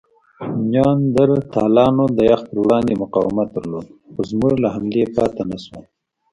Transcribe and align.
نیاندرتالانو 0.71 2.05
د 2.17 2.19
یخ 2.31 2.41
پر 2.49 2.57
وړاندې 2.63 2.93
مقاومت 3.03 3.47
درلود؛ 3.55 3.87
خو 4.11 4.21
زموږ 4.31 4.53
له 4.63 4.69
حملې 4.75 5.03
پاتې 5.15 5.41
نهشول. 5.49 5.83